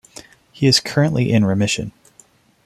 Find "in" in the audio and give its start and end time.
1.31-1.43